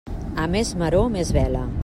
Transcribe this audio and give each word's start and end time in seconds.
A 0.45 0.47
més 0.55 0.71
maror, 0.83 1.05
més 1.19 1.35
vela. 1.41 1.67